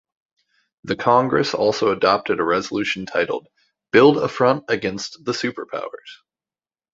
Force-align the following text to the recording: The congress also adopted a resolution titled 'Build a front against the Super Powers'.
The 0.85 0.95
congress 0.95 1.53
also 1.53 1.91
adopted 1.91 2.39
a 2.39 2.43
resolution 2.43 3.05
titled 3.05 3.45
'Build 3.91 4.17
a 4.17 4.27
front 4.27 4.65
against 4.67 5.23
the 5.25 5.31
Super 5.35 5.67
Powers'. 5.67 6.23